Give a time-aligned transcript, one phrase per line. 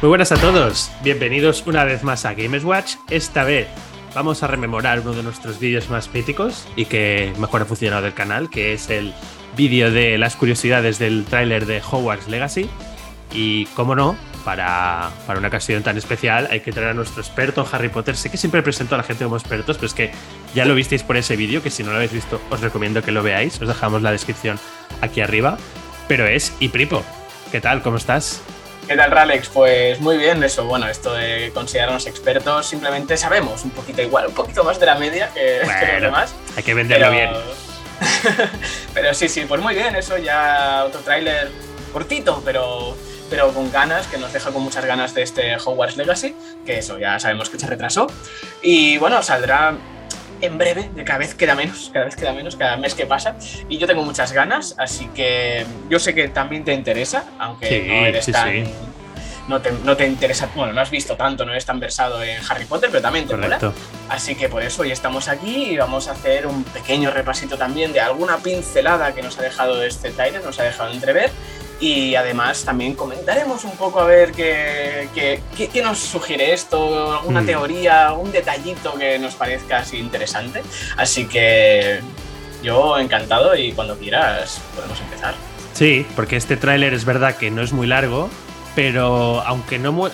[0.00, 2.94] Muy buenas a todos, bienvenidos una vez más a Games Watch.
[3.10, 3.68] Esta vez
[4.14, 8.14] vamos a rememorar uno de nuestros vídeos más míticos y que mejor ha funcionado del
[8.14, 9.12] canal, que es el
[9.58, 12.70] vídeo de las curiosidades del tráiler de Hogwarts Legacy.
[13.34, 17.60] Y como no, para, para, una ocasión tan especial hay que traer a nuestro experto
[17.62, 18.16] en Harry Potter.
[18.16, 20.10] Sé que siempre presento a la gente como expertos, pero es que
[20.54, 23.12] ya lo visteis por ese vídeo, que si no lo habéis visto os recomiendo que
[23.12, 23.60] lo veáis.
[23.60, 24.58] Os dejamos la descripción
[25.00, 25.58] aquí arriba.
[26.08, 27.04] Pero es Ipripo.
[27.52, 27.82] ¿Qué tal?
[27.82, 28.42] ¿Cómo estás?
[28.90, 29.48] ¿Qué tal, Ralex?
[29.50, 34.34] Pues muy bien, eso, bueno, esto de considerarnos expertos, simplemente sabemos un poquito igual, un
[34.34, 36.34] poquito más de la media que, los demás.
[36.56, 37.30] Hay que venderlo bien.
[38.94, 41.52] pero sí, sí, pues muy bien, eso ya otro tráiler
[41.92, 42.96] cortito, pero,
[43.30, 46.34] pero con ganas, que nos deja con muchas ganas de este Hogwarts Legacy,
[46.66, 48.08] que eso ya sabemos que se retrasó.
[48.60, 49.74] Y bueno, saldrá
[50.40, 53.36] en breve, de cada vez queda menos, cada vez queda menos, cada mes que pasa.
[53.68, 58.06] Y yo tengo muchas ganas, así que yo sé que también te interesa, aunque no
[58.06, 58.90] eres tan.
[59.48, 62.38] No te, no te, interesa, bueno, no has visto tanto, no eres tan versado en
[62.48, 63.58] Harry Potter, pero también te mola.
[64.08, 67.92] Así que por eso hoy estamos aquí y vamos a hacer un pequeño repasito también
[67.92, 71.32] de alguna pincelada que nos ha dejado este trailer, nos ha dejado entrever
[71.80, 77.40] y además también comentaremos un poco a ver qué, qué, qué, nos sugiere esto, alguna
[77.40, 77.46] mm.
[77.46, 80.62] teoría, algún detallito que nos parezca así interesante.
[80.98, 82.00] Así que
[82.62, 85.34] yo encantado y cuando quieras podemos empezar.
[85.72, 88.28] Sí, porque este tráiler es verdad que no es muy largo,
[88.74, 90.10] pero aunque no...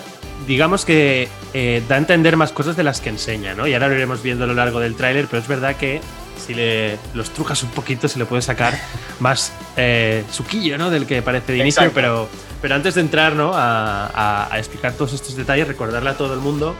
[0.47, 3.67] Digamos que eh, da a entender más cosas de las que enseña, ¿no?
[3.67, 5.99] Y ahora lo iremos viendo a lo largo del tráiler, pero es verdad que
[6.37, 8.73] si le los trujas un poquito, se le puede sacar
[9.19, 10.89] más eh, suquillo, ¿no?
[10.89, 12.27] Del que parece de inicio, pero,
[12.61, 13.51] pero antes de entrar, ¿no?
[13.53, 16.75] A, explicar todos estos detalles, recordarle a todo el mundo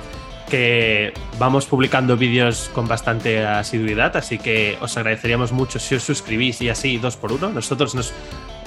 [0.49, 6.61] que vamos publicando vídeos con bastante asiduidad, así que os agradeceríamos mucho si os suscribís
[6.61, 7.49] y así dos por uno.
[7.49, 8.13] Nosotros nos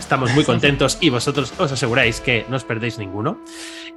[0.00, 3.40] estamos muy contentos y vosotros os aseguráis que no os perdéis ninguno.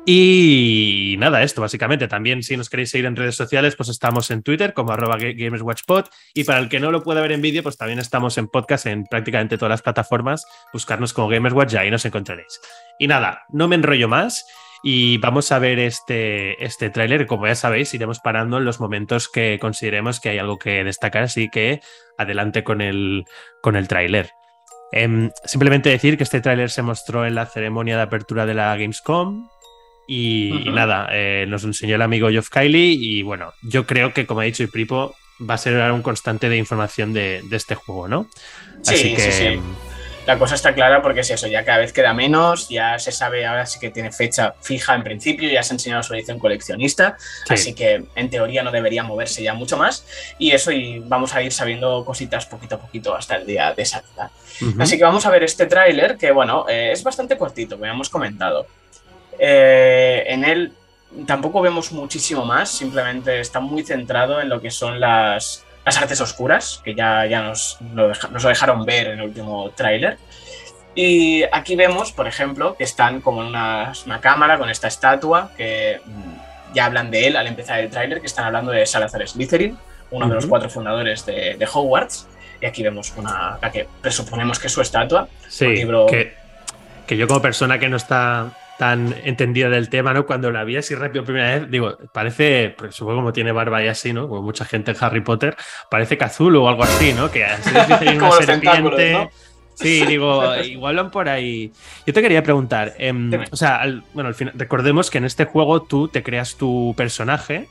[0.05, 2.07] Y nada, esto básicamente.
[2.07, 6.05] También si nos queréis seguir en redes sociales, pues estamos en Twitter como arroba GamersWatchPod.
[6.33, 8.85] Y para el que no lo pueda ver en vídeo, pues también estamos en podcast
[8.85, 10.45] en prácticamente todas las plataformas.
[10.73, 12.59] Buscarnos como GamersWatch y ahí nos encontraréis.
[12.99, 14.45] Y nada, no me enrollo más.
[14.83, 17.25] Y vamos a ver este, este tráiler.
[17.25, 21.23] Como ya sabéis, iremos parando en los momentos que consideremos que hay algo que destacar.
[21.23, 21.79] Así que
[22.17, 23.23] adelante con el,
[23.61, 24.31] con el tráiler.
[24.95, 28.77] Em, simplemente decir que este tráiler se mostró en la ceremonia de apertura de la
[28.77, 29.49] Gamescom,
[30.05, 34.41] y, nada, eh, nos enseñó el amigo Geoff Kylie y bueno, yo creo que como
[34.41, 35.15] ha dicho Ipripo,
[35.49, 38.27] va a ser un constante de información de, este juego, ¿no?
[38.83, 39.21] Sí, Así que...
[39.21, 39.92] sí, sí.
[40.25, 43.45] La cosa está clara porque es eso, ya cada vez queda menos, ya se sabe,
[43.45, 47.17] ahora sí que tiene fecha fija en principio, ya se ha enseñado su edición coleccionista,
[47.49, 50.05] así que en teoría no debería moverse ya mucho más
[50.39, 53.85] y eso y vamos a ir sabiendo cositas poquito a poquito hasta el día de
[53.85, 54.31] salida.
[54.79, 58.09] Así que vamos a ver este tráiler que bueno, eh, es bastante cortito, como hemos
[58.09, 58.65] comentado.
[59.37, 60.73] Eh, en él
[61.25, 66.81] tampoco vemos muchísimo más, simplemente está muy centrado en lo que son las, artes oscuras,
[66.83, 68.09] que ya, ya nos, lo
[68.49, 70.17] dejaron ver en el último tráiler.
[70.95, 75.99] Y aquí vemos, por ejemplo, que están como en una, cámara con esta estatua, que
[76.05, 79.77] mm, ya hablan de él al empezar el tráiler, que están hablando de Salazar Slytherin,
[80.11, 82.27] uno de los cuatro fundadores de, Hogwarts.
[82.61, 85.27] Y aquí vemos una, la que presuponemos que es su estatua.
[85.49, 86.33] Sí, que,
[87.07, 88.51] que yo como persona que no está
[88.83, 90.25] tan entendida del tema, ¿no?
[90.25, 93.87] Cuando la vi así rápido primera vez, digo, parece, pues, supongo como tiene barba y
[93.87, 94.27] así, ¿no?
[94.27, 95.55] Como mucha gente en Harry Potter,
[95.89, 97.31] parece azul o algo así, ¿no?
[97.31, 97.69] Que así
[98.01, 99.29] es una serpiente.
[99.75, 101.71] Sí, digo, igual van por ahí.
[102.05, 103.83] Yo te quería preguntar, em, o sea,
[104.13, 107.69] bueno, al final, recordemos que en este juego tú te creas tu personaje.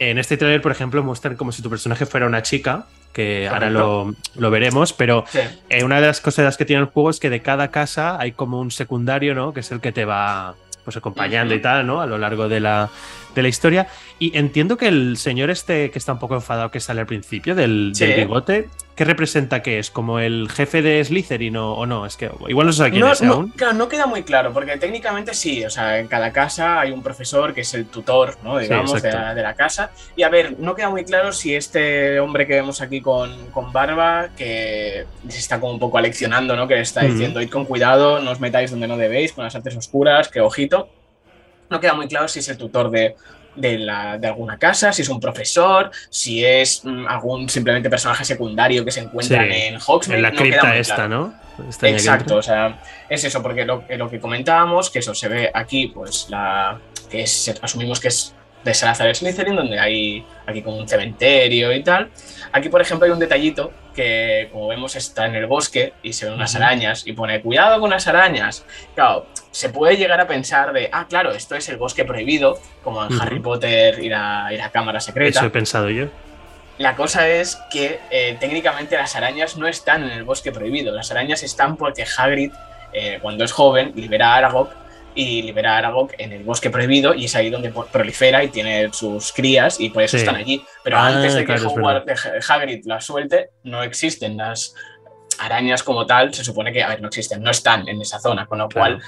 [0.00, 3.70] En este trailer, por ejemplo, muestran como si tu personaje fuera una chica, que ahora
[3.70, 4.14] lo,
[4.50, 5.24] veremos, pero
[5.68, 8.32] eh, una de las cosas que tiene el juego es que de cada casa hay
[8.32, 9.52] como un secundario, ¿no?
[9.52, 10.54] Que es el que te va
[10.84, 12.00] pues acompañando y tal, ¿no?
[12.00, 12.88] A lo largo de la,
[13.34, 13.88] de la historia.
[14.22, 17.54] Y entiendo que el señor este que está un poco enfadado que sale al principio
[17.54, 19.90] del, bigote, ¿qué representa que es?
[19.90, 22.04] ¿Como el jefe de Slytherin o, o no?
[22.04, 23.48] Es que igual no sé sabe quién es aún.
[23.56, 27.02] Claro, no queda muy claro, porque técnicamente sí, o sea, en cada casa hay un
[27.02, 28.58] profesor que es el tutor, ¿no?
[28.58, 29.90] Digamos, de, la, casa.
[30.14, 33.72] Y a ver, no queda muy claro si este hombre que vemos aquí con, con
[33.72, 36.68] barba, que se está como un poco aleccionando, ¿no?
[36.68, 39.74] Que está diciendo, id con cuidado, no os metáis donde no debéis, con las artes
[39.78, 40.90] oscuras, que ojito
[41.70, 43.14] no queda muy claro si es el tutor de,
[43.56, 49.00] alguna casa, si es un profesor, si es mm, algún simplemente personaje secundario que se
[49.00, 50.18] encuentra en Hogsmeade.
[50.18, 51.34] En la cripta esta, ¿no?
[51.82, 55.88] Exacto, o sea, es eso, porque lo, lo, que comentábamos, que eso se ve aquí,
[55.88, 56.78] pues la
[57.10, 61.82] que es, asumimos que es de Salazar Slytherin, donde hay aquí como un cementerio y
[61.82, 62.10] tal.
[62.52, 66.26] Aquí, por ejemplo, hay un detallito que, como vemos, está en el bosque y se
[66.26, 68.64] ven unas arañas y pone cuidado con las arañas.
[68.94, 73.04] Claro, se puede llegar a pensar de, ah, claro, esto es el bosque prohibido, como
[73.04, 75.40] en Harry Potter y la, cámara secreta.
[75.40, 76.06] Eso he pensado yo.
[76.78, 80.92] La cosa es que eh, técnicamente las arañas no están en el bosque prohibido.
[80.92, 82.52] Las arañas están porque Hagrid,
[82.92, 84.70] eh, cuando es joven, libera a Aragog
[85.14, 88.90] y libera a Aragog en el bosque prohibido y es ahí donde prolifera y tiene
[88.92, 90.64] sus crías y por eso están allí.
[90.82, 91.52] Pero ah, antes de que
[92.48, 94.74] Hagrid las suelte, no existen las
[95.38, 98.46] arañas como tal, se supone que, a ver, no existen, no están en esa zona,
[98.46, 99.02] con lo cual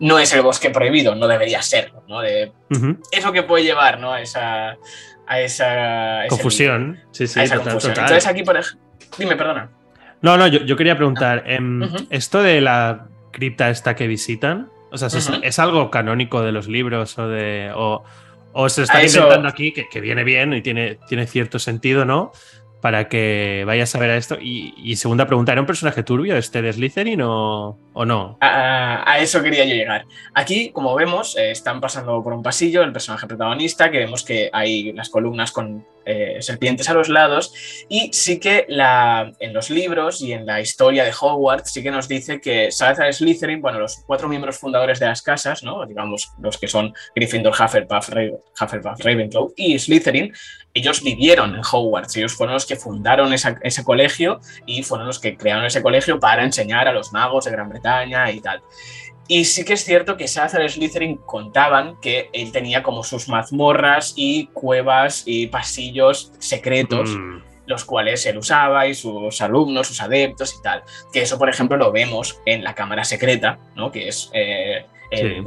[0.00, 2.20] no es el bosque prohibido, no debería serlo, ¿no?
[2.20, 2.52] De
[3.10, 4.12] Eso que puede llevar, ¿no?
[4.12, 4.76] A esa...
[5.30, 7.00] A esa confusión.
[7.10, 8.80] Sí, sí, Entonces aquí, por ejemplo...
[9.18, 9.70] Dime, perdona.
[10.22, 15.08] No, no, yo, quería preguntar, em, esto de la cripta esta que visitan, o sea,
[15.42, 17.70] ¿es, algo canónico de los libros o de.
[17.74, 18.04] o,
[18.68, 22.32] se está inventando aquí, que, viene bien y tiene, tiene cierto sentido, ¿no?
[22.80, 24.36] Para que vayas a ver a esto.
[24.40, 28.38] Y, segunda pregunta, ¿era un personaje turbio este de Slytherin o, o no?
[28.40, 30.06] A, eso quería yo llegar.
[30.34, 34.48] Aquí, como vemos, eh, están pasando por un pasillo el personaje protagonista, que vemos que
[34.52, 37.52] hay las columnas con eh, serpientes a los lados.
[37.88, 41.90] Y sí que la, en los libros y en la historia de Hogwarts sí que
[41.90, 45.84] nos dice que Salazar Slytherin, bueno, los cuatro miembros fundadores de las casas, ¿no?
[45.84, 48.08] digamos los que son Gryffindor, Hufflepuff,
[48.58, 50.32] Hufflepuff Ravenclaw y Slytherin,
[50.72, 55.36] ellos vivieron en Hogwarts, ellos fueron los que fundaron ese colegio y fueron los que
[55.36, 58.62] crearon ese colegio para enseñar a los magos de Gran Bretaña y tal.
[59.30, 64.14] Y sí que es cierto que Salazar Slytherin contaban que él tenía como sus mazmorras
[64.16, 67.10] y cuevas y pasillos secretos.
[67.10, 67.42] Mm.
[67.66, 70.82] los cuales él usaba y sus alumnos, sus adeptos y tal.
[71.12, 73.92] Que eso, por ejemplo, lo vemos en la cámara secreta, ¿no?
[73.92, 75.44] que es eh, el,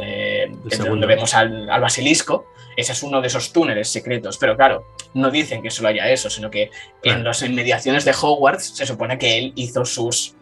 [0.78, 2.46] donde vemos al, basilisco.
[2.78, 4.86] Ese es uno de esos túneles secretos, pero claro,
[5.16, 6.70] no dicen que solo haya eso, sino que
[7.02, 10.36] en las inmediaciones de Hogwarts se supone que él hizo sus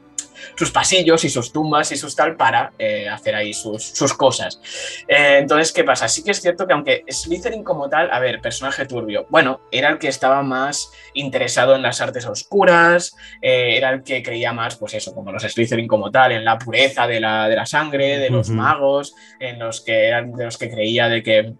[0.56, 4.60] sus pasillos y sus tumbas y sus tal para eh, hacer ahí sus, cosas.
[5.07, 6.07] Eh, entonces, ¿qué pasa?
[6.07, 9.89] Sí que es cierto que aunque Slytherin como tal, a ver, personaje turbio, bueno, era
[9.89, 14.75] el que estaba más interesado en las artes oscuras, eh, era el que creía más,
[14.75, 18.18] pues eso, como los Slytherin como tal, en la pureza de la, de la sangre,
[18.18, 21.54] de los magos, en los que eran de los que creía de que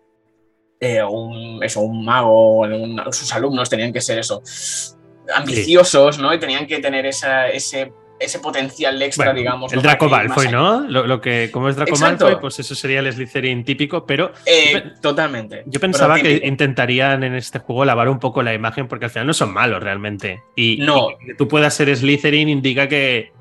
[1.09, 2.65] un, eso, un mago,
[3.12, 4.41] sus alumnos tenían que ser eso,
[5.35, 6.33] ambiciosos, ¿no?
[6.33, 9.71] Y tenían que tener esa, ese ese potencial extra, digamos.
[9.71, 10.81] El Draco Malfoy, ¿no?
[10.81, 14.33] Lo, que, como es Draco Malfoy, pues eso sería el Slytherin típico, pero.
[14.45, 15.63] Eh, totalmente.
[15.66, 19.27] Yo pensaba que intentarían en este juego lavar un poco la imagen, porque al final
[19.27, 20.44] no son malos realmente.
[20.56, 21.10] Y, no.
[21.25, 23.31] que tú puedas ser Slytherin indica que.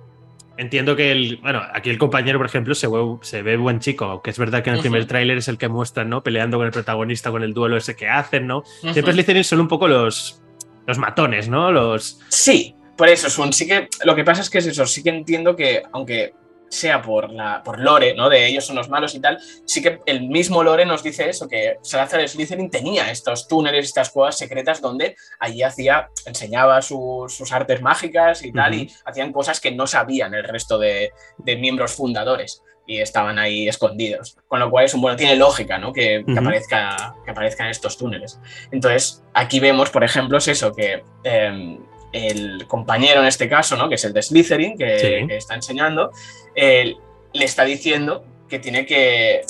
[0.56, 1.36] Entiendo que el.
[1.36, 4.62] Bueno, aquí el compañero, por ejemplo, se ve, se ve buen chico, que es verdad
[4.62, 6.22] que en el primer tráiler es el que muestran, ¿no?
[6.22, 8.64] Peleando con el protagonista, con el duelo ese que hacen, ¿no?
[8.92, 10.42] Siempre Slytherin son un poco los.
[10.86, 11.70] Los matones, ¿no?
[11.70, 12.20] Los.
[12.28, 15.54] Sí, por eso, sí que lo que pasa es que es eso, sí que entiendo
[15.54, 16.34] que, aunque
[16.68, 18.28] sea por, la, por Lore, ¿no?
[18.28, 21.48] De ellos son los malos y tal, sí que el mismo Lore nos dice eso,
[21.48, 27.80] que Salazar Slytherin tenía estos túneles, estas cuevas secretas donde allí hacía, enseñaba sus artes
[27.80, 31.12] mágicas y tal, y hacían cosas que no sabían el resto de,
[31.44, 34.36] miembros fundadores y estaban ahí escondidos.
[34.48, 35.92] Con lo cual es un bueno, tiene lógica, ¿no?
[35.92, 38.40] Que, aparezca, que aparezcan estos túneles.
[38.72, 41.78] Entonces, aquí vemos, por ejemplo, es eso, que em,
[42.12, 43.88] el compañero en este caso, ¿no?
[43.88, 46.12] que es el de Slytherin, que, está enseñando,
[46.54, 46.96] le
[47.32, 49.42] está diciendo que tiene que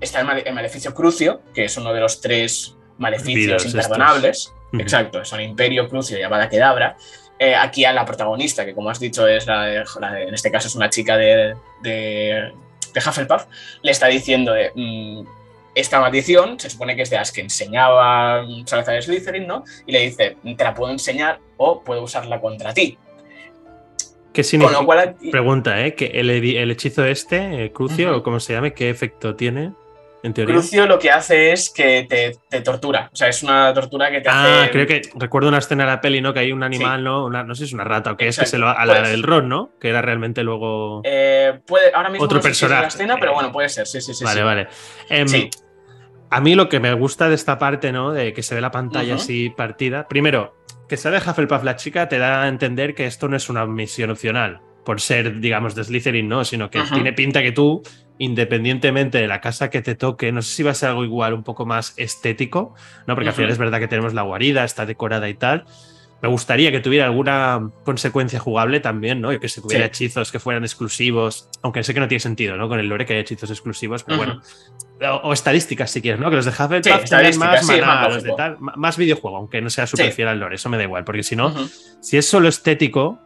[0.00, 4.52] estar el maleficio Crucio, que es uno de los tres maleficios imperdonables.
[4.78, 6.96] Exacto, son Imperio, Crucio y Avada Kedavra.
[7.38, 9.84] Eh, aquí a la protagonista, que como has dicho es la, de,
[10.22, 12.52] en este caso es una chica de, de,
[12.94, 13.46] de Hufflepuff,
[13.82, 15.26] le está diciendo de, mm,
[15.74, 19.64] esta maldición se supone que es de las que enseñaba Salazar Slytherin, ¿no?
[19.86, 22.98] Y le dice, te la puedo enseñar o puedo usarla contra ti.
[24.32, 25.14] ¿Qué significa?
[25.30, 25.94] Pregunta, ¿eh?
[25.94, 29.72] Que el, hechizo este, eh, Crucio, o como se llame, ¿qué efecto tiene?
[30.22, 30.54] En teoría.
[30.54, 32.06] Crucio lo que hace es que
[32.48, 33.10] te, tortura.
[33.12, 36.00] O sea, es una tortura que te ah, creo que recuerdo una escena de la
[36.00, 36.32] peli, ¿no?
[36.32, 37.28] Que hay un animal, ¿no?
[37.28, 38.68] no sé si es una rata o qué es, que se lo.
[38.68, 39.70] A la pues del Ron, ¿no?
[39.80, 41.02] Que era realmente luego.
[41.04, 42.76] Eh, puede, ahora mismo Otro no personaje.
[42.76, 43.86] Si la escena, pero bueno, puede ser.
[43.86, 44.22] Sí, sí, sí.
[44.22, 44.68] Vale, vale.
[45.08, 45.50] Em, sí.
[46.32, 48.10] A mí lo que me gusta de esta parte, ¿no?
[48.10, 50.08] De que se ve la pantalla así partida.
[50.08, 50.56] Primero,
[50.88, 53.66] que sea de Hufflepuff la chica te da a entender que esto no es una
[53.66, 57.82] misión opcional, por ser, digamos, de Slytherin, no, sino que tiene pinta que tú,
[58.16, 61.34] independientemente de la casa que te toque, no sé si va a ser algo igual,
[61.34, 62.74] un poco más estético,
[63.06, 63.14] ¿no?
[63.14, 65.66] Porque al final es verdad que tenemos la guarida, está decorada y tal.
[66.22, 69.36] Me gustaría que tuviera alguna consecuencia jugable también, ¿no?
[69.40, 72.68] Que se tuviera hechizos que fueran exclusivos, aunque sé que no tiene sentido, ¿no?
[72.68, 74.40] Con el lore que hay hechizos exclusivos, pero bueno,
[75.22, 76.30] o, estadísticas si quieres, ¿no?
[76.30, 77.68] Que los de Hufflepuff sí, más
[78.14, 80.84] los de tal, más videojuego, aunque no sea super fiel al lore, eso me da
[80.84, 81.54] igual, porque si no,
[82.00, 83.18] si es solo estético,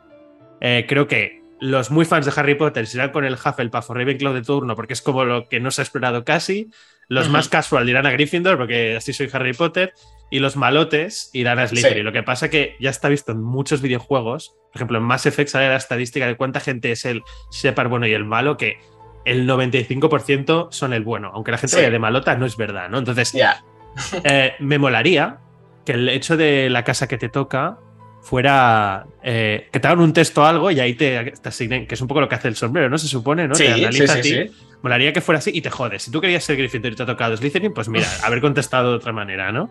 [0.60, 3.94] eh, creo que los muy fans de Harry Potter se irán con el Hufflepuff o
[3.94, 6.70] Ravenclaw de turno porque es como lo que no se ha explorado casi.
[7.08, 9.94] Los más casual irán a Gryffindor porque así soy Harry Potter.
[10.28, 12.04] Y los malotes irán a Slytherin.
[12.04, 14.56] Lo que pasa que ya está visto en muchos videojuegos.
[14.72, 18.08] Por ejemplo, en Mass Effect sale la estadística de cuánta gente es el Shepard bueno
[18.08, 18.78] y el malo, que
[19.26, 21.30] el 95% son el bueno.
[21.34, 22.98] Aunque la gente vaya de malota, no es verdad, ¿no?
[22.98, 23.34] Entonces,
[24.24, 25.38] eh, me molaría
[25.84, 27.78] que el hecho de la casa que te toca
[28.22, 32.00] fuera eh, que te hagan un texto o algo y ahí te, asignen, que es
[32.00, 32.98] un poco lo que hace el sombrero, ¿no?
[32.98, 33.54] Se supone, ¿no?
[33.54, 34.50] te analiza a ti.
[34.82, 36.02] Molaría que fuera así y te jodes.
[36.02, 38.96] Si tú querías ser Gryffindor y te ha tocado Slytherin, pues mira, haber contestado de
[38.96, 39.70] otra manera, ¿no?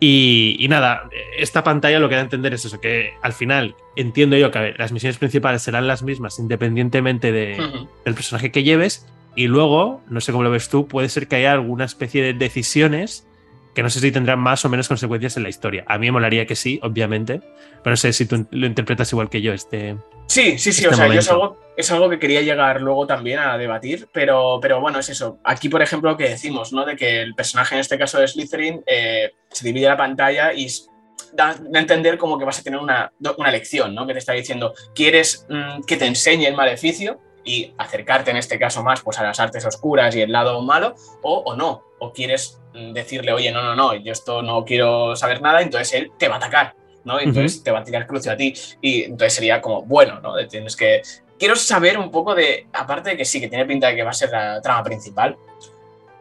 [0.00, 4.36] Y, nada, esta pantalla lo que da a entender es eso, que al final entiendo
[4.36, 7.56] yo que las misiones principales serán las mismas independientemente de,
[8.04, 11.36] del personaje que lleves y luego, no sé cómo lo ves tú, puede ser que
[11.36, 13.27] haya alguna especie de decisiones
[13.78, 15.84] que no sé si tendrán más o menos consecuencias en la historia.
[15.86, 17.40] A mí me molaría que sí, obviamente,
[17.84, 19.96] pero no sé si tú lo interpretas igual que yo este.
[20.26, 23.06] Sí, sí, sí, este o sea, yo es algo, es algo que quería llegar luego
[23.06, 25.38] también a debatir, pero, pero bueno, es eso.
[25.44, 26.84] Aquí, por ejemplo, lo que decimos, ¿no?
[26.84, 30.66] De que el personaje en este caso de Slytherin eh, se divide la pantalla y
[31.34, 34.08] da, a entender como que vas a tener una, una lección, ¿no?
[34.08, 37.20] Que te está diciendo, ¿quieres mm, que te enseñe el maleficio?
[37.44, 40.94] y acercarte en este caso más pues a las artes oscuras y el lado malo
[41.22, 42.60] o, o no, o quieres
[42.92, 46.34] decirle, oye, no, no, no, yo esto no quiero saber nada, entonces él te va
[46.34, 47.20] a atacar, ¿no?
[47.20, 50.34] Entonces te va a tirar cruce a ti y entonces sería como, bueno, ¿no?
[50.46, 51.02] Tienes que...
[51.38, 54.10] Quiero saber un poco de, aparte de que sí, que tiene pinta de que va
[54.10, 55.36] a ser la trama principal,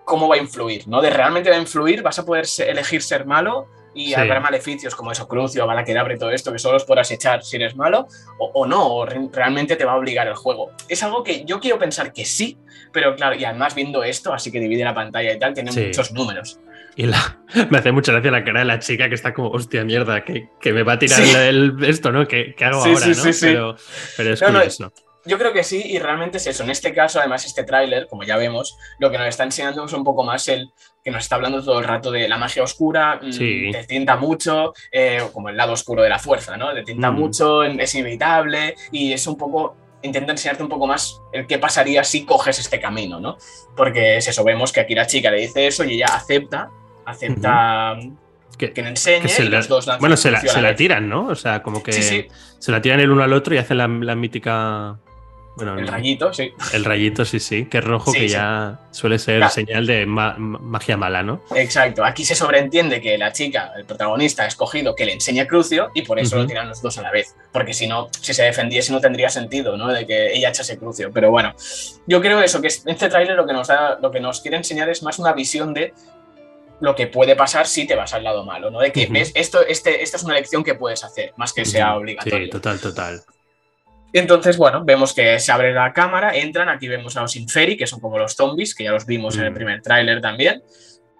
[0.05, 1.01] cómo va a influir, ¿no?
[1.01, 5.11] De realmente va a influir, vas a poder elegir ser malo y habrá maleficios como
[5.11, 8.65] eso, Crucio, Balaquedabre y todo esto, que solo los podrás echar si eres malo, o,
[8.65, 10.71] no, o realmente te va a obligar el juego.
[10.87, 12.57] Es algo que yo quiero pensar que sí,
[12.91, 16.11] pero claro, y además viendo esto, así que divide la pantalla y tal, tiene muchos
[16.11, 16.59] números.
[16.95, 17.39] Y la,
[17.69, 20.49] me hace mucha gracia la cara de la chica que está como, hostia, mierda, que,
[20.59, 22.27] que me va a tirar el, esto, ¿no?
[22.27, 23.07] ¿Qué, hago ahora?
[23.07, 23.23] ¿no?
[23.39, 23.75] Pero,
[24.17, 24.93] pero, es curioso.
[25.27, 26.63] Yo creo que sí, y realmente es eso.
[26.63, 29.93] En este caso, además, este tráiler, como ya vemos, lo que nos está enseñando es
[29.93, 30.71] un poco más el
[31.03, 34.73] que nos está hablando todo el rato de la magia oscura, mm, te tinta mucho,
[34.91, 36.73] eh, como el lado oscuro de la fuerza, ¿no?
[36.73, 37.15] Te tinta mm.
[37.15, 42.03] mucho, es inevitable, y es un poco intenta enseñarte un poco más el qué pasaría
[42.03, 43.37] si coges este camino, ¿no?
[43.75, 46.69] Porque es eso, vemos que aquí la chica le dice eso y ella acepta,
[47.05, 47.97] acepta
[48.57, 51.27] que, le enseñe y los dos Bueno, se la, se la, tiran, ¿no?
[51.27, 54.15] O sea, como que se la tiran el uno al otro y hacen la, la
[54.15, 54.99] mítica
[55.59, 56.53] el rayito, sí.
[56.73, 61.23] El rayito, sí, sí, que es rojo, que ya suele ser señal de magia mala,
[61.23, 61.41] ¿no?
[61.55, 62.03] Exacto.
[62.03, 66.03] Aquí se sobreentiende que la chica, el protagonista, ha escogido que le enseñe Crucio y
[66.03, 67.35] por eso lo tiran los dos a la vez.
[67.51, 69.87] Porque si no, si se defendiese, no tendría sentido, ¿no?
[69.87, 71.11] De que ella echase Crucio.
[71.11, 71.53] Pero bueno,
[72.05, 74.89] yo creo eso, que este tráiler lo que nos da, lo que nos quiere enseñar
[74.89, 75.93] es más una visión de
[76.79, 78.79] lo que puede pasar si te vas al lado malo, ¿no?
[78.79, 81.95] De que ves, esto, este, esta es una elección que puedes hacer, más que sea
[81.95, 82.45] obligatorio.
[82.45, 83.23] Sí, total, total.
[84.17, 87.85] Entonces, bueno, vemos que se abre la cámara, entran, aquí vemos a los Inferi, que
[87.85, 89.55] son como los zombies, que ya los vimos en el mm.
[89.55, 90.63] primer tráiler también,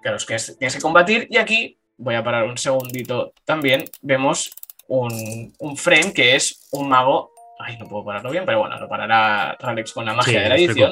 [0.01, 1.27] que a los que tienes que combatir.
[1.29, 4.51] Y aquí, voy a parar un segundito también, vemos
[4.87, 7.31] un, frame que es un mago.
[7.59, 10.55] Ay, no puedo pararlo bien, pero bueno, lo parará Ralex con la magia de la
[10.55, 10.91] edición.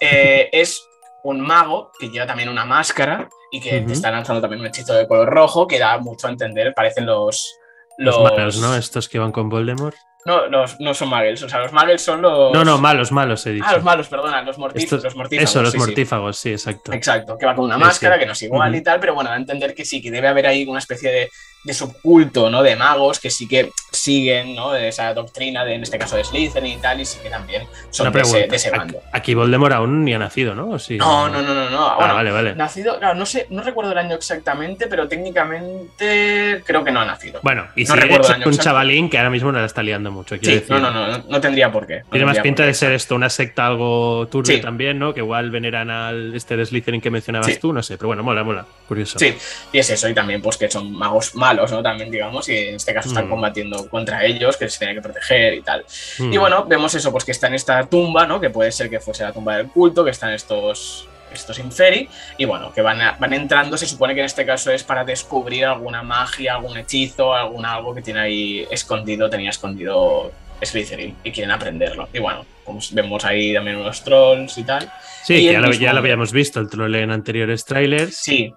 [0.00, 0.86] Eh, es
[1.22, 4.94] un mago que lleva también una máscara y que te está lanzando también un hechizo
[4.94, 7.56] de color rojo que da mucho a entender, parecen los...
[7.98, 8.76] Los, los malos, ¿no?
[8.76, 9.96] Estos que van con Voldemort.
[10.26, 12.52] No, los, no son muggles, o sea, los muggles son los.
[12.52, 13.64] No, no, malos, malos, he dicho.
[13.68, 15.04] Ah, los malos, perdona, los, mortífagos.
[15.30, 16.50] Eso, los mortífagos, sí.
[16.50, 16.92] exacto.
[16.92, 19.36] Exacto, que va con una máscara, que no es igual y tal, pero bueno, da
[19.36, 21.30] a entender que sí, que debe haber ahí una especie de,
[21.62, 22.64] de subculto, ¿no?
[22.64, 24.72] De magos que sí que siguen, ¿no?
[24.72, 27.62] De esa doctrina, de, en este caso de Slytherin y tal, y sí que también
[27.90, 29.00] son de ese, bando.
[29.12, 30.78] Aquí Voldemort aún ni ha nacido, ¿no?
[30.78, 31.86] Sí, no, no, no, no, no.
[31.88, 32.54] Ah, vale, vale.
[32.54, 37.04] Nacido, claro, no sé, no recuerdo el año exactamente, pero técnicamente creo que no ha
[37.04, 37.40] nacido.
[37.42, 40.36] Bueno, y no si recuerdo un chavalín que ahora mismo no la está liando mucho,
[40.36, 40.64] decir.
[40.68, 42.02] No, no, no, no, tendría por qué.
[42.10, 45.14] Tiene más pinta de ser esto, una secta algo turbia también, ¿no?
[45.14, 48.44] Que igual veneran al este de Slytherin que mencionabas tú, no sé, pero bueno, mola,
[48.44, 49.18] mola, curioso.
[49.18, 49.34] Sí,
[49.72, 51.82] y es eso, y también pues que son magos malos, ¿no?
[51.82, 53.30] También, digamos y en este caso están mm.
[53.30, 55.84] combatiendo contra ellos, que se tienen que proteger y tal.
[56.18, 56.32] Mm.
[56.32, 58.40] Y bueno, vemos eso, pues que está en esta tumba, ¿no?
[58.40, 62.44] Que puede ser que fuese la tumba del culto, que están estos estos inferi, y
[62.44, 66.02] bueno, que van, van entrando, se supone que en este caso es para descubrir alguna
[66.02, 72.08] magia, algún hechizo, algún algo que tiene ahí escondido, tenía escondido Slytherin, y quieren aprenderlo.
[72.12, 74.90] Y bueno, como vemos ahí también unos trolls y tal.
[75.24, 78.16] Sí, ya, lo, ya, lo, habíamos visto, el troll en anteriores trailers.
[78.16, 78.52] Sí,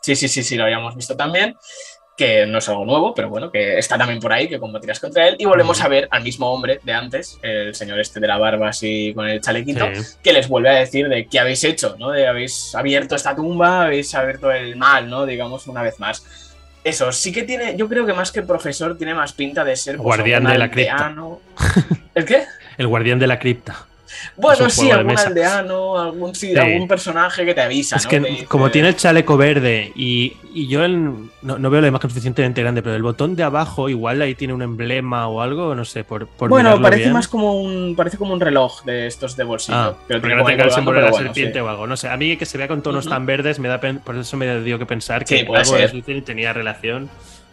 [0.00, 1.56] sí, sí, sí, sí, lo habíamos visto también.
[2.16, 5.28] Que no es algo nuevo, pero bueno, que está también por ahí, que combatirás contra
[5.28, 5.36] él.
[5.38, 8.68] Y volvemos a ver al mismo hombre de antes, el señor este de la barba
[8.68, 9.88] así con el chalequito,
[10.22, 12.10] que les vuelve a decir de qué habéis hecho, ¿no?
[12.10, 15.26] De habéis abierto esta tumba, habéis abierto el mal, ¿no?
[15.26, 16.24] Digamos, una vez más.
[16.84, 19.96] Eso, sí que tiene, yo creo que más que profesor tiene más pinta de ser...
[19.96, 21.14] Pues, guardián de la cripta.
[22.14, 22.44] ¿El qué?
[22.76, 23.86] El guardián de la cripta.
[24.36, 27.96] Bueno, sí, algún aldeano, algún, algún personaje que te avisa.
[27.96, 30.36] Es que como tiene el chaleco verde y,
[30.68, 34.54] yo no, veo la imagen suficientemente grande, pero el botón de abajo igual ahí tiene
[34.54, 38.40] un emblema o algo, no sé, por, Bueno, parece más como un parece como un
[38.40, 39.78] reloj de estos de bolsillo.
[39.78, 41.86] Ah, no tenga el símbolo de la serpiente o algo.
[41.86, 44.36] No sé, a mí que se vea con tonos tan verdes me da por eso
[44.36, 47.10] me dio que pensar que algo tenía relación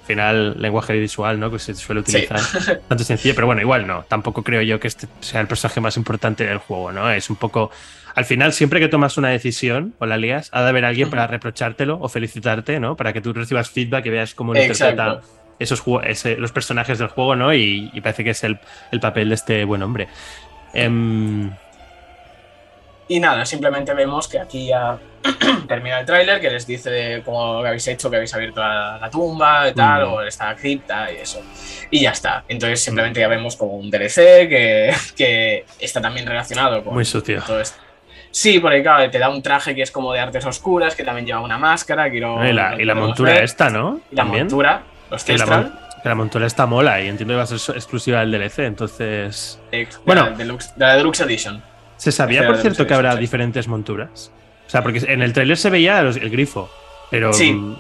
[0.10, 1.52] final lenguaje visual, ¿no?
[1.52, 2.40] Que se suele utilizar.
[2.88, 4.04] Tanto sencillo, pero bueno, igual no.
[4.08, 7.12] Tampoco creo yo que este sea el personaje más importante del juego, ¿no?
[7.12, 7.70] Es un poco.
[8.16, 11.28] Al final, siempre que tomas una decisión o la lías, ha de haber alguien para
[11.28, 12.96] reprochártelo o felicitarte, ¿no?
[12.96, 15.22] Para que tú recibas feedback y veas cómo lo interpreta
[15.60, 15.84] esos
[16.38, 17.54] los personajes del juego, ¿no?
[17.54, 18.60] Y, parece que es el,
[19.00, 20.08] papel de este buen hombre.
[20.74, 21.52] Em,
[23.10, 25.00] y nada, simplemente vemos que aquí ya
[25.68, 29.74] termina el tráiler, que les dice cómo habéis hecho, que habéis abierto la, tumba y
[29.74, 30.14] tal, mm.
[30.14, 31.42] o esta cripta y eso.
[31.90, 32.44] Y ya está.
[32.48, 37.42] Entonces simplemente ya vemos como un DLC que, que está también relacionado con, Muy sucio.
[37.42, 37.80] todo esto.
[38.30, 41.26] Sí, porque claro, te da un traje que es como de artes oscuras, que también
[41.26, 42.12] lleva una máscara.
[42.12, 44.02] Quiero, y la, y la montura esta, ¿no?
[44.12, 47.76] Y la montura, los que la, montura está mola y entiendo que va a ser
[47.76, 49.60] exclusiva del DLC, entonces.
[50.06, 50.46] bueno, de
[50.78, 51.69] la Deluxe Edition.
[52.00, 54.32] ¿Se sabía, por cierto, que habrá diferentes monturas?
[54.66, 56.70] O sea, porque en el tráiler se veía el grifo,
[57.12, 57.52] pero sí.
[57.52, 57.76] Mm,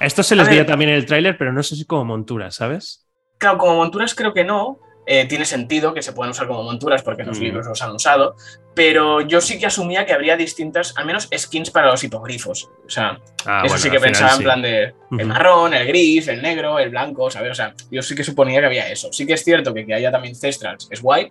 [0.00, 3.06] esto se les veía también en el tráiler, pero no sé si como monturas, ¿sabes?
[3.36, 4.80] Claro, como monturas creo que no.
[5.10, 7.42] Eh, tiene sentido que se puedan usar como monturas porque los mm.
[7.42, 8.36] libros los han usado,
[8.74, 12.68] pero yo sí que asumía que habría distintas, al menos skins para los hipogrifos.
[12.86, 16.42] O sea, ah, eso sí que pensaba en plan de el marrón, el gris, el
[16.42, 17.52] negro, el blanco, ¿sabes?
[17.52, 19.10] O sea, yo sí que suponía que había eso.
[19.10, 21.30] Sí que es cierto que que haya también Cestrals es guay,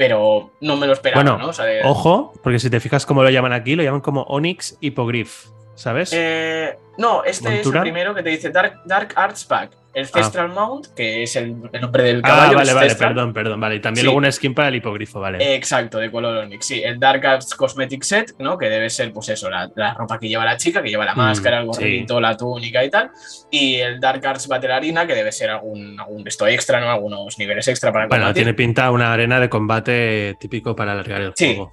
[0.00, 1.90] pero no me lo esperaba, bueno, ¿no?
[1.90, 5.48] Ojo, porque si te fijas cómo lo llaman aquí, lo llaman como Onyx Hippogriff,
[5.80, 6.10] ¿sabes?
[6.12, 10.08] Eh, no, este es el primero que te dice Dark, Dark Arts Pack el ah.
[10.14, 12.52] Cestral Mount, que es el, nombre del ah, caballo.
[12.52, 13.76] Ah, vale, vale, perdón, perdón, vale.
[13.76, 15.54] Y también luego una skin para el hipogrifo, vale.
[15.54, 16.82] Exacto, de color Onyx, sí.
[16.82, 18.56] El Dark Arts Cosmetic Set, ¿no?
[18.56, 21.18] Que debe ser, pues eso, la, ropa que lleva la chica, que lleva la mm,
[21.18, 23.10] máscara, el gorrito, la túnica y tal.
[23.50, 26.90] Y el Dark Arts Battle Arena, que debe ser algún, algún esto extra, ¿no?
[26.90, 31.32] Algunos niveles extra para Bueno, tiene pinta una arena de combate típico para alargar el
[31.36, 31.72] juego.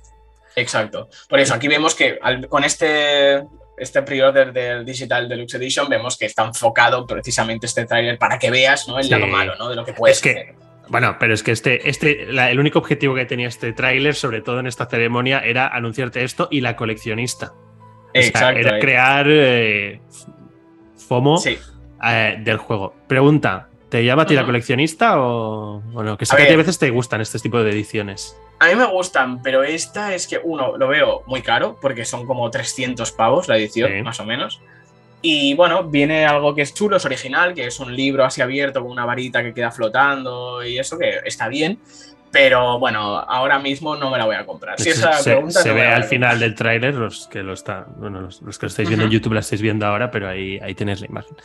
[0.56, 1.08] Exacto.
[1.30, 2.18] Por eso, aquí vemos que
[2.50, 3.44] con este
[3.78, 8.50] este pre-order del Digital Deluxe Edition vemos que está enfocado precisamente este tráiler para que
[8.50, 9.00] veas ¿no?
[9.00, 9.70] el lado malo ¿no?
[9.70, 10.56] de lo que puedes que,
[10.90, 14.60] Bueno, pero es que este, este el único objetivo que tenía este tráiler, sobre todo
[14.60, 17.54] en esta ceremonia, era anunciarte esto y la coleccionista.
[18.14, 18.60] Exacto.
[18.60, 20.02] era crear eh,
[21.08, 22.96] FOMO eh, del juego.
[23.08, 26.18] Pregunta, ¿te llama a ti la coleccionista o, no?
[26.18, 28.38] Que sé que a veces te gustan este tipo de ediciones.
[28.60, 32.26] A mí me gustan, pero esta es que, uno, lo veo muy caro, porque son
[32.26, 34.62] como 300 pavos la edición, más o menos.
[35.22, 38.82] Y bueno, viene algo que es chulo, es original, que es un libro así abierto
[38.82, 41.80] con una varita que queda flotando y eso, que está bien.
[42.32, 44.80] Pero bueno, ahora mismo no me la voy a comprar.
[44.80, 48.22] Si esa se, pregunta se ve al final del tráiler, los que lo está, bueno,
[48.22, 51.02] los, que lo estáis viendo en YouTube la estáis viendo ahora, pero ahí, ahí tenéis
[51.02, 51.36] la imagen.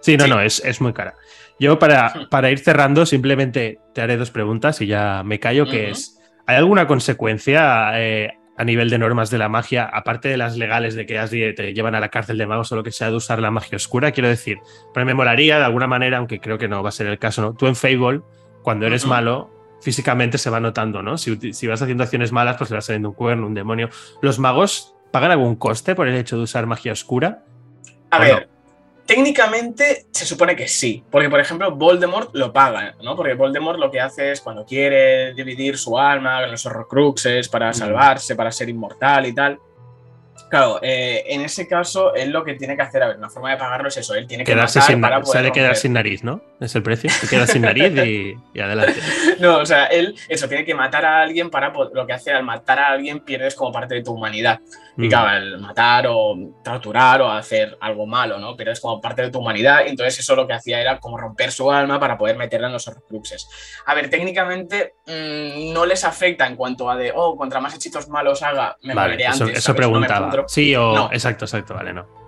[0.00, 1.14] Sí, no, no, es, es, muy cara.
[1.58, 5.90] Yo para, para ir cerrando, simplemente te haré dos preguntas y ya me callo, que
[5.90, 10.56] es ¿Hay alguna consecuencia eh, a nivel de normas de la magia, aparte de las
[10.56, 13.16] legales de que te llevan a la cárcel de magos o lo que sea de
[13.16, 14.12] usar la magia oscura?
[14.12, 14.58] Quiero decir,
[14.92, 17.42] pero me molaría de alguna manera, aunque creo que no va a ser el caso,
[17.42, 17.54] ¿no?
[17.54, 18.22] Tú en Fable,
[18.62, 19.50] cuando eres malo,
[19.82, 21.18] físicamente se va notando, ¿no?
[21.18, 23.90] Si, vas haciendo acciones malas, pues le va saliendo un cuerno, un demonio.
[24.22, 27.44] ¿Los magos pagan algún coste por el hecho de usar magia oscura?
[28.10, 28.48] A ver,
[29.04, 33.16] Técnicamente se supone que sí, porque por ejemplo Voldemort lo paga, ¿no?
[33.16, 37.74] Porque Voldemort lo que hace es cuando quiere dividir su alma los horrocruxes para mm.
[37.74, 39.58] salvarse, para ser inmortal y tal,
[40.52, 43.52] Claro, eh, en ese caso, él lo que tiene que hacer, a ver, una forma
[43.52, 46.42] de pagarlo es eso, él tiene que Quedarse sin, para quedar sin nariz, ¿no?
[46.62, 47.92] Es el precio, se queda sin nariz
[48.54, 49.00] y, adelante.
[49.40, 52.44] no, o sea, él, eso, tiene que matar a alguien para, lo que hace al
[52.44, 54.60] matar a alguien pierdes como parte de tu humanidad.
[54.96, 55.08] Y mm.
[55.08, 58.54] claro, al matar o torturar o hacer algo malo, ¿no?
[58.54, 61.50] Pierdes como parte de tu humanidad, y entonces eso lo que hacía era como romper
[61.50, 63.48] su alma para poder meterla en los horcruxes.
[63.86, 68.08] A ver, técnicamente mm, no les afecta en cuanto a de, oh, contra más hechizos
[68.08, 69.58] malos haga, me vale, eso, antes.
[69.58, 70.44] Eso preguntaba.
[70.46, 71.10] Sí, o.
[71.10, 72.21] Exacto, exacto, vale, no.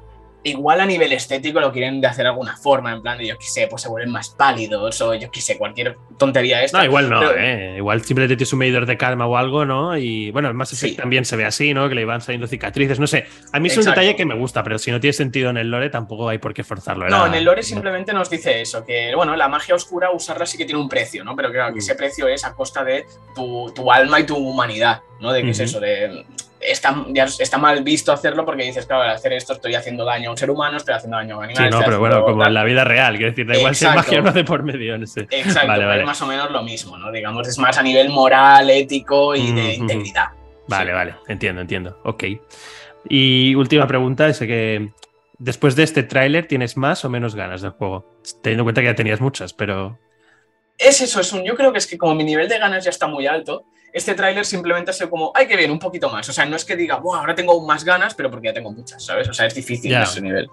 [0.44, 3.38] Igual a nivel estético lo quieren de hacer de alguna forma, en plan de yo
[3.38, 6.78] qué sé, pues se vuelven más pálidos o yo qué sé, cualquier tontería esta.
[6.78, 7.74] No, igual no, ¿eh?
[7.78, 9.96] Igual simplemente tienes un medidor de calma o algo, ¿no?
[9.96, 11.88] Y bueno, el Mass Effect también se ve así, ¿no?
[11.88, 13.26] Que le van saliendo cicatrices, no sé.
[13.52, 15.70] A mí es un detalle que me gusta, pero si no tiene sentido en el
[15.70, 17.09] lore tampoco hay por qué forzarlo.
[17.09, 20.59] No, en el lore simplemente nos dice eso, que bueno, la magia oscura usarla sí
[20.59, 21.35] que tiene un precio, ¿no?
[21.35, 21.85] Pero claro, que mm.
[21.85, 25.33] ese precio es a costa de tu, tu alma y tu humanidad, ¿no?
[25.33, 26.24] De qué es eso, de
[26.64, 27.05] está,
[27.38, 30.37] está mal visto hacerlo porque dices, claro, al hacer esto estoy haciendo daño a un
[30.37, 31.64] ser humano, estoy haciendo daño a un animal.
[31.64, 34.20] Sí, no, pero bueno, como en la vida real, quiero decir, da igual si magia
[34.20, 34.98] no de por medio.
[34.98, 35.27] No sé.
[35.31, 37.12] Exacto, vale, es más o menos lo mismo, ¿no?
[37.12, 40.29] Digamos, es más a nivel moral, ético y de integridad.
[40.66, 42.00] Vale, vale, entiendo, entiendo.
[42.05, 42.24] Ok.
[43.09, 44.90] Y última pregunta, es que
[45.38, 48.18] después de este tráiler, ¿tienes más o menos ganas del juego?
[48.42, 49.98] Teniendo en cuenta que ya tenías muchas, pero...
[50.78, 52.90] Es eso, es un, yo creo que es que como mi nivel de ganas ya
[52.90, 56.28] está muy alto, este tráiler simplemente ha sido como, ay, que bien, un poquito más.
[56.28, 58.52] O sea, no es que diga, wow, ahora tengo aún más ganas, pero porque ya
[58.52, 59.28] tengo muchas, ¿sabes?
[59.28, 60.48] O sea, es difícil ese nivel.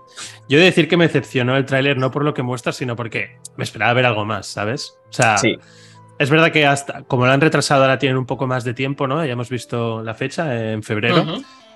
[0.48, 2.96] Yo he de decir que me decepcionó el tráiler no por lo que muestra, sino
[2.96, 4.96] porque me esperaba ver algo más, ¿sabes?
[5.10, 5.38] O sea,
[6.20, 9.08] es verdad que hasta, como lo han retrasado, ahora tienen un poco más de tiempo,
[9.08, 9.26] ¿no?
[9.26, 11.26] Ya hemos visto la fecha en febrero.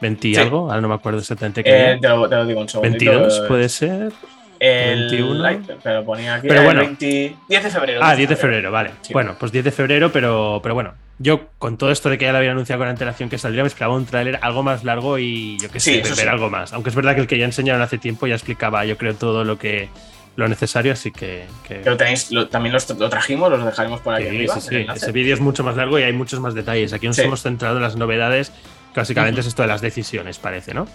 [0.01, 1.93] 20 y algo, ahora no me acuerdo exactamente qué.
[1.93, 2.89] Eh, te, lo, digo un segundo.
[2.89, 4.11] 22 puede ser.
[4.59, 5.79] El 21.
[5.83, 7.99] pero ponía aquí pero bueno, 20, 10 de febrero.
[8.03, 8.91] Ah, 10 de febrero, vale.
[9.11, 12.31] Bueno, pues 10 de febrero, pero, pero bueno, yo con todo esto de que ya
[12.31, 15.57] lo había anunciado con antelación que saldría, me esperaba un tráiler algo más largo y
[15.59, 16.73] yo qué sé, ver algo más.
[16.73, 19.43] Aunque es verdad que el que ya enseñaron hace tiempo ya explicaba, yo creo, todo
[19.43, 19.89] lo que
[20.35, 21.45] lo necesario, así que.
[21.67, 24.29] Pero tenéis, también lo trajimos, los dejaremos por aquí.
[24.29, 24.85] Sí, sí, sí.
[24.93, 26.91] Ese vídeo es mucho más largo y hay muchos más detalles.
[26.91, 28.51] Aquí nos hemos centrado en las novedades,
[28.93, 30.85] básicamente es esto de las decisiones, parece, ¿no?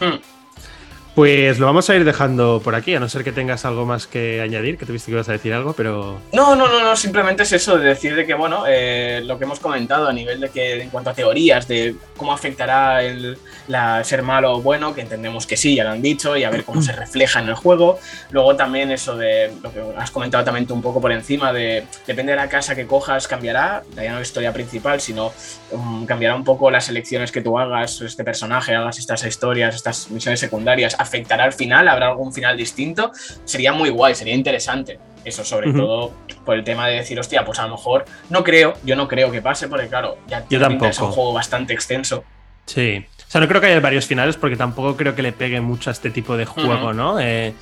[0.00, 0.35] Hmm.
[1.16, 4.06] Pues lo vamos a ir dejando por aquí, a no ser que tengas algo más
[4.06, 6.20] que añadir, que tuviste que ibas a decir algo, pero...
[6.34, 9.44] No, no, no, no, simplemente es eso, de decir de que, bueno, eh, lo que
[9.44, 14.04] hemos comentado a nivel de que, en cuanto a teorías, de cómo afectará el la,
[14.04, 16.64] ser malo o bueno, que entendemos que sí, ya lo han dicho, y a ver
[16.64, 17.98] cómo se refleja en el juego.
[18.30, 21.84] Luego también eso de lo que has comentado también tú un poco por encima, de
[22.06, 25.32] depende de la casa que cojas, cambiará, ya no la historia principal, sino
[25.70, 30.10] um, cambiará un poco las elecciones que tú hagas, este personaje, hagas estas historias, estas
[30.10, 31.88] misiones secundarias afectará al final?
[31.88, 33.12] ¿Habrá algún final distinto?
[33.44, 34.98] Sería muy guay, sería interesante.
[35.24, 36.12] Eso sobre todo
[36.44, 39.30] por el tema de decir, hostia, pues a lo mejor no creo, yo no creo
[39.32, 40.86] que pase, porque claro, ya yo tampoco.
[40.86, 42.22] es un juego bastante extenso.
[42.66, 43.04] Sí.
[43.26, 45.90] O sea, no creo que haya varios finales porque tampoco creo que le pegue mucho
[45.90, 47.18] a este tipo de juego, ¿no?
[47.18, 47.54] Eh,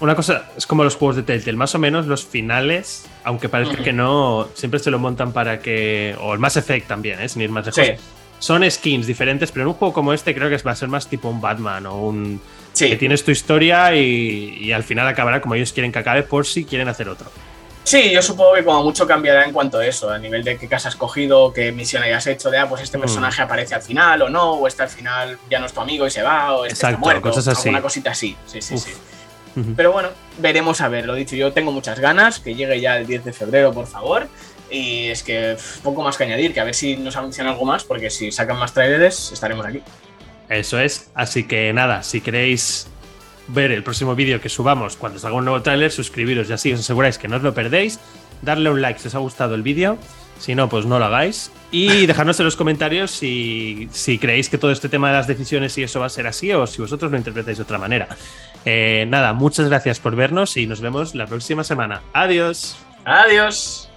[0.00, 3.82] una cosa es como los juegos de Telltale, más o menos los finales, aunque parezca
[3.82, 6.14] que no, siempre se lo montan para que.
[6.20, 7.28] O el Mass Effect también, ¿eh?
[7.30, 7.86] sin ir más lejos.
[7.86, 8.04] Sí
[8.40, 11.06] son skins diferentes, pero en un juego como este creo que va a ser más
[11.06, 12.40] tipo un Batman o un...
[12.72, 12.88] Sí.
[12.88, 16.64] Que tienes tu historia y, al final acabará como ellos quieren que acabe por si
[16.64, 17.30] quieren hacer otro.
[17.82, 20.68] Sí, yo supongo que como mucho cambiará en cuanto a eso, a nivel de qué
[20.68, 23.00] casa has cogido, qué misión hayas hecho, de ah, pues este mm.
[23.00, 26.06] personaje aparece al final o no, o este al final ya no es tu amigo
[26.06, 27.68] y se va, o este Exacto, está muerto, cosas así.
[27.68, 28.92] Una cosita así, sí, sí, sí.
[29.76, 33.06] Pero bueno, veremos a ver, lo dicho, yo tengo muchas ganas, que llegue ya el
[33.06, 34.28] 10 de febrero, por favor.
[34.70, 37.84] Y es que poco más que añadir, que a ver si nos anuncian algo más,
[37.84, 39.82] porque si sacan más trailers estaremos aquí.
[40.48, 42.88] Eso es, así que nada, si queréis
[43.48, 46.80] ver el próximo vídeo que subamos cuando salga un nuevo tráiler, suscribiros y así os
[46.80, 48.00] aseguráis que no os lo perdéis,
[48.42, 49.98] darle un like si os ha gustado el vídeo,
[50.38, 54.58] si no, pues no lo hagáis, y dejadnos en los comentarios si, si creéis que
[54.58, 57.10] todo este tema de las decisiones y eso va a ser así o si vosotros
[57.10, 58.08] lo interpretáis de otra manera.
[58.64, 62.02] Eh, nada, muchas gracias por vernos y nos vemos la próxima semana.
[62.12, 62.76] Adiós.
[63.04, 63.89] Adiós.